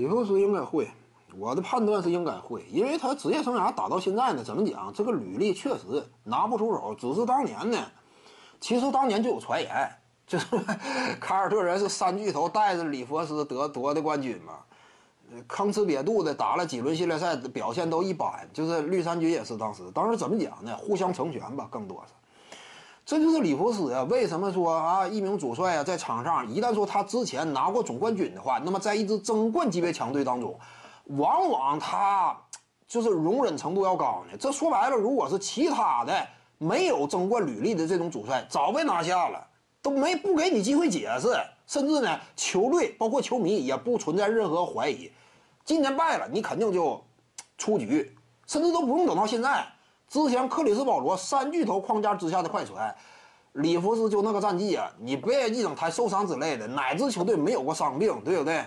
[0.00, 0.88] 里弗斯应该会，
[1.38, 4.90] 我的判断是应该会，因为他职业生涯打到现在呢，怎么讲？
[4.94, 7.78] 这个履历确实拿不出手，只是当年呢，
[8.60, 9.90] 其实当年就有传言，
[10.26, 10.46] 就是
[11.20, 14.54] 凯尔特人是三巨头带着里弗斯得夺的冠军嘛，
[15.46, 20.74] 吭哧瘪肚的打了几轮系列赛，表现都一般，就是绿衫军也是当时，当时怎么讲呢？
[20.78, 22.14] 互相成全吧，更多是。
[23.10, 30.56] 这就是里弗斯呀，为什么说啊，一名主帅啊，在场上一旦说他之前拿过总冠军的话，那么在一支争冠级别强队当中，
[31.06, 32.40] 往往他
[32.86, 34.38] 就是容忍程度要高呢。
[34.38, 36.24] 这说白了，如果是其他的
[36.58, 39.44] 没有争冠履历的这种主帅，早被拿下了，
[39.82, 45.10] 都没不给你机会解释，甚至呢，球队包括球迷也不存在任何怀疑。
[45.64, 47.04] 今年败了，你肯定就
[47.58, 48.16] 出局，
[48.46, 49.66] 甚至都不用等到现在。
[50.10, 52.92] 之前克里斯保罗三巨头框架之下的快船，
[53.52, 54.90] 里弗斯就那个战绩啊！
[54.98, 58.64] 你别一整他受伤之类的，哪支球队没有过伤病，对不对？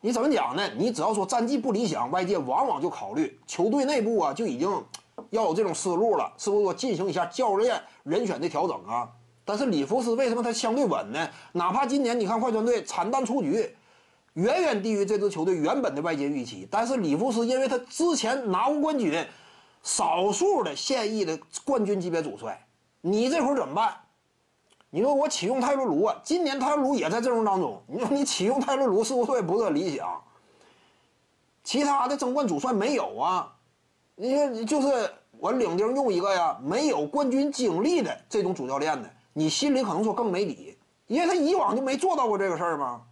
[0.00, 0.68] 你怎么讲呢？
[0.76, 4.68] 你只要说战绩不理想，外界往往就考虑球队内部啊就已经
[5.30, 9.08] 要有这种思路了，是不是说进行一下教练人选的调整啊？
[9.44, 11.28] 但是里弗斯为什么他相对稳呢？
[11.52, 13.72] 哪怕今年你看快船队惨淡出局，
[14.32, 19.24] 远远低于这支球队原本的外界预期，但是里弗斯因为他之前拿过冠军。
[19.82, 22.66] 少数的现役的冠军级别主帅，
[23.00, 23.96] 你这会儿怎么办？
[24.90, 26.20] 你说我启用泰伦卢啊？
[26.24, 27.80] 今年泰伦卢也在阵容当中。
[27.86, 30.22] 你说你启用泰伦卢是不是也不是很理想？
[31.62, 33.54] 其他的争冠主帅没有啊？
[34.16, 43.02] 你说就是我领丁用一个呀，没有冠军经历的这种主教练呢，你心里可能说更没底，因为他以往就没做到过这个事儿吗？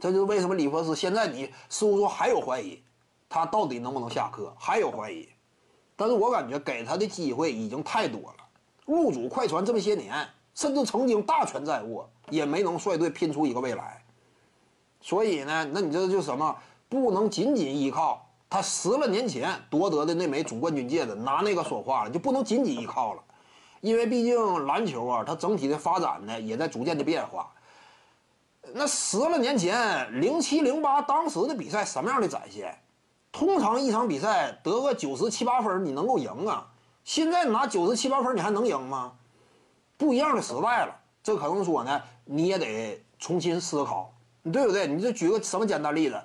[0.00, 2.82] 这就是为什么里弗斯现在你似乎说还有怀疑，
[3.28, 4.52] 他到底能不能下课？
[4.58, 5.28] 还有怀疑。
[5.96, 8.36] 但是我感觉给他的机会已经太多了，
[8.84, 14.02] 入主快船这么些年，甚至曾经大权在握，也没能率队拼出一个未来。
[15.00, 16.56] 所以呢，那你这就什么？
[16.88, 23.22] 不能仅仅依靠他十来年前夺得的那枚总冠军戒指拿那个说话了，就不能仅仅依靠了。
[23.80, 27.50] 因为毕竟篮球啊，它整体的发展呢也在逐渐的变化。
[28.72, 32.78] 那十来年前，零七零八当时的比赛什么样的展现？
[33.34, 36.68] 通常一场比赛得个九十七八分，你能够赢啊？
[37.02, 39.14] 现在拿九十七八分，你还能赢吗？
[39.96, 44.12] 不一样的时代了，这可能说呢，你也得重新思考，
[44.52, 44.86] 对不对？
[44.86, 46.16] 你就举个什么简单例子？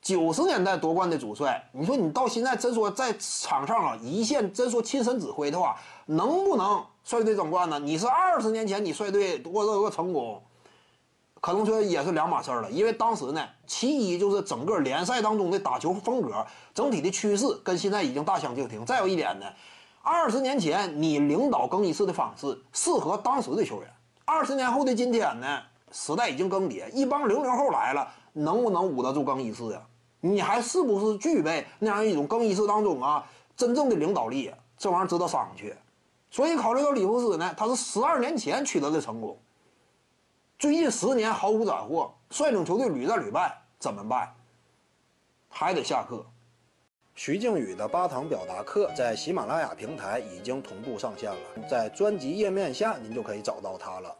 [0.00, 7.80] 九十年代夺冠的主帅，你说你到现在真说在场上啊一线真说亲身指挥的话，能不能率队争冠呢？
[7.80, 10.40] 你是二十年前你率队夺得过成功？
[11.40, 18.84] 可能说也是两码事儿了，因为当时呢，其一就是整个联赛当中的打球风格整体的趋势跟现在已经大相径庭。
[18.84, 19.46] 再有一点呢，
[20.02, 23.90] 二十年前你领导更衣室的方式适合当时的球员，
[24.24, 25.60] 二十年后的今天呢，
[25.92, 29.80] 时代已经更迭，一帮零零后来了，能不能捂得住更衣室呀？
[30.20, 33.24] 你还是不是具备那样一种更衣室当中啊
[33.56, 34.50] 真正的领导力？
[34.76, 35.72] 这玩意儿值得商榷。
[36.30, 39.38] 所以考虑到里弗斯呢，他是十二年前取得的成功。
[40.58, 44.34] 最近十年毫无斩获，率领球队屡战屡败，怎么办？
[45.50, 46.24] 还得下课。
[47.14, 54.16] 徐静宇的八堂表达课在喜马拉雅平台已经同步上线了，在专辑页面下您就可以找到它了。